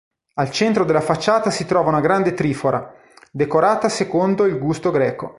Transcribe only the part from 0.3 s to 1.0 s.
Al centro della